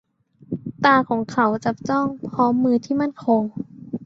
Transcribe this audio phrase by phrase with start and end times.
[0.85, 3.43] ตาของเขาจับจ้อง พร้อมมือที่มั่นคง